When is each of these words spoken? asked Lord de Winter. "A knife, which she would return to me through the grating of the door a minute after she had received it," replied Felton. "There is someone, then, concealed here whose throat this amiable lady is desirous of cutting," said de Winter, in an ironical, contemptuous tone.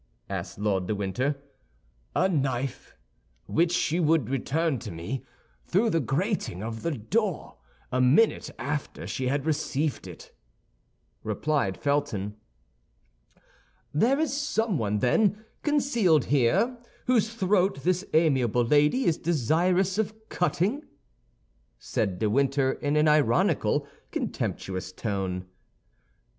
asked 0.31 0.57
Lord 0.57 0.87
de 0.87 0.95
Winter. 0.95 1.35
"A 2.15 2.27
knife, 2.27 2.95
which 3.45 3.71
she 3.71 3.99
would 3.99 4.31
return 4.31 4.79
to 4.79 4.89
me 4.89 5.23
through 5.67 5.91
the 5.91 5.99
grating 5.99 6.63
of 6.63 6.81
the 6.81 6.89
door 6.89 7.57
a 7.91 8.01
minute 8.01 8.49
after 8.57 9.05
she 9.05 9.27
had 9.27 9.45
received 9.45 10.07
it," 10.07 10.33
replied 11.23 11.77
Felton. 11.77 12.35
"There 13.93 14.19
is 14.19 14.35
someone, 14.35 14.97
then, 14.97 15.45
concealed 15.61 16.25
here 16.25 16.79
whose 17.05 17.31
throat 17.35 17.83
this 17.83 18.03
amiable 18.15 18.65
lady 18.65 19.05
is 19.05 19.19
desirous 19.19 19.99
of 19.99 20.15
cutting," 20.29 20.83
said 21.77 22.17
de 22.17 22.27
Winter, 22.27 22.71
in 22.71 22.95
an 22.95 23.07
ironical, 23.07 23.85
contemptuous 24.09 24.91
tone. 24.91 25.45